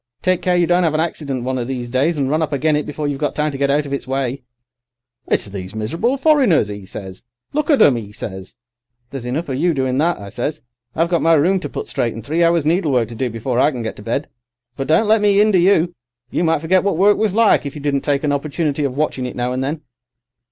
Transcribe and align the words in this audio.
Take 0.23 0.41
care 0.41 0.55
you 0.57 0.65
don't 0.65 0.83
'ave 0.83 0.95
an 0.95 0.99
accident 0.99 1.43
one 1.43 1.59
of 1.59 1.67
these 1.67 1.87
days 1.87 2.17
and 2.17 2.27
run 2.27 2.41
up 2.41 2.51
agen 2.51 2.75
it 2.75 2.87
before 2.87 3.07
you've 3.07 3.19
got 3.19 3.35
time 3.35 3.51
to 3.51 3.57
get 3.59 3.69
out 3.69 3.85
of 3.85 3.93
its 3.93 4.07
way.' 4.07 4.41
"'It's 5.27 5.45
these 5.45 5.75
miserable 5.75 6.17
foreigners,' 6.17 6.71
'e 6.71 6.87
says. 6.87 7.23
'Look 7.53 7.69
at 7.69 7.83
'em,' 7.83 7.99
'e 7.99 8.11
says. 8.11 8.57
"'There's 9.11 9.27
enough 9.27 9.47
of 9.47 9.57
you 9.59 9.75
doing 9.75 9.99
that,' 9.99 10.17
I 10.19 10.29
says. 10.29 10.63
'I've 10.95 11.09
got 11.09 11.21
my 11.21 11.35
room 11.35 11.59
to 11.59 11.69
put 11.69 11.87
straight 11.87 12.15
and 12.15 12.25
three 12.25 12.43
hours 12.43 12.65
needlework 12.65 13.09
to 13.09 13.15
do 13.15 13.29
before 13.29 13.59
I 13.59 13.69
can 13.69 13.83
get 13.83 13.95
to 13.97 14.01
bed. 14.01 14.27
But 14.75 14.87
don't 14.87 15.07
let 15.07 15.21
me 15.21 15.37
'inder 15.39 15.59
you. 15.61 15.93
You 16.31 16.45
might 16.45 16.61
forget 16.61 16.83
what 16.83 16.97
work 16.97 17.19
was 17.19 17.35
like, 17.35 17.67
if 17.67 17.75
you 17.75 17.81
didn't 17.83 18.01
take 18.01 18.23
an 18.23 18.31
opportunity 18.31 18.83
of 18.83 18.97
watching 18.97 19.27
it 19.27 19.35
now 19.35 19.53
and 19.53 19.63
then. 19.63 19.83